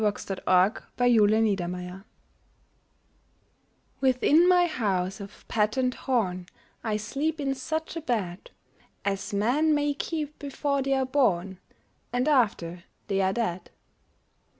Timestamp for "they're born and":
10.81-12.27